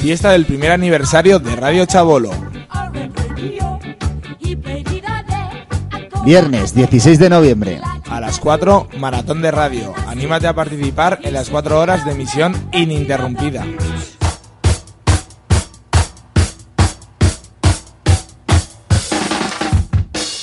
Fiesta 0.00 0.30
del 0.30 0.44
primer 0.44 0.72
aniversario 0.72 1.38
de 1.38 1.56
Radio 1.56 1.84
Chabolo. 1.86 2.30
Viernes 6.24 6.74
16 6.74 7.18
de 7.18 7.30
noviembre. 7.30 7.80
A 8.08 8.20
las 8.20 8.38
4, 8.38 8.88
Maratón 8.98 9.42
de 9.42 9.50
Radio. 9.50 9.94
Anímate 10.06 10.46
a 10.46 10.54
participar 10.54 11.20
en 11.22 11.32
las 11.32 11.50
4 11.50 11.80
horas 11.80 12.04
de 12.04 12.12
emisión 12.12 12.54
ininterrumpida. 12.72 13.64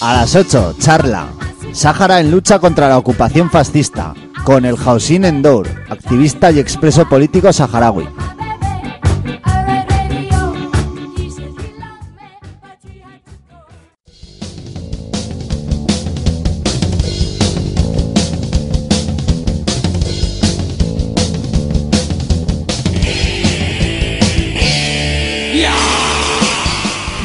A 0.02 0.14
las 0.14 0.36
8, 0.36 0.76
charla. 0.80 1.28
Sáhara 1.72 2.20
en 2.20 2.32
lucha 2.32 2.60
contra 2.60 2.90
la 2.90 2.98
ocupación 2.98 3.50
fascista, 3.50 4.14
con 4.44 4.66
el 4.66 4.76
Hausin 4.78 5.26
Endour, 5.26 5.68
activista 5.90 6.52
y 6.52 6.60
expreso 6.60 7.08
político 7.08 7.52
saharaui. 7.54 8.08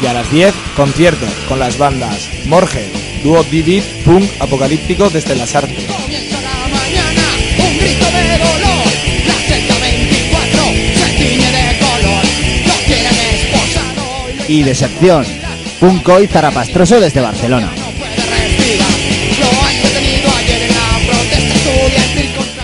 A 0.09 0.15
las 0.15 0.31
10, 0.31 0.55
concierto 0.75 1.27
con 1.49 1.59
las 1.59 1.77
bandas 1.77 2.31
Morge, 2.47 2.89
dúo 3.23 3.45
Divid, 3.45 3.83
punk 4.05 4.25
apocalíptico 4.41 5.11
desde 5.11 5.37
las 5.37 5.55
artes. 5.55 5.85
Comienza 5.85 6.41
la 6.41 6.69
mañana, 6.69 7.23
un 7.59 7.79
grito 7.79 8.07
de 8.07 8.39
dolor. 8.39 8.87
La 9.27 9.35
celda 9.35 9.79
24 9.79 10.63
se 10.95 11.13
tiñe 11.19 11.53
de 11.53 11.79
color. 11.79 12.25
Lo 12.67 12.75
quieren 12.87 13.19
esposado 13.35 14.31
y 14.31 14.37
lo 14.37 14.49
Y 14.49 14.63
de 14.63 14.75
sección, 14.75 15.27
Punco 15.79 16.21
y 16.21 16.27
Zarapastroso 16.27 17.01
desde 17.01 17.21
Barcelona. 17.21 17.71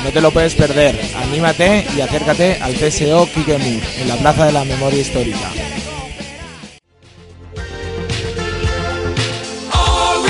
No 0.03 0.11
te 0.11 0.21
lo 0.21 0.31
puedes 0.31 0.55
perder. 0.55 0.99
Anímate 1.17 1.87
y 1.97 2.01
acércate 2.01 2.59
al 2.61 2.75
CSO 2.75 3.29
Kikemur, 3.33 3.83
en 3.99 4.09
la 4.09 4.17
Plaza 4.17 4.47
de 4.47 4.53
la 4.53 4.65
Memoria 4.65 5.01
Histórica. 5.01 5.51